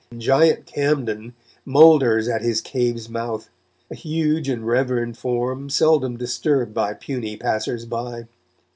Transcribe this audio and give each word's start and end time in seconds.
Giant 0.17 0.65
Camden 0.65 1.35
moulders 1.63 2.27
at 2.27 2.41
his 2.41 2.59
cave's 2.59 3.07
mouth, 3.07 3.51
a 3.91 3.93
huge 3.93 4.49
and 4.49 4.65
reverend 4.65 5.15
form 5.15 5.69
seldom 5.69 6.17
disturbed 6.17 6.73
by 6.73 6.95
puny 6.95 7.37
passers 7.37 7.85
by. 7.85 8.25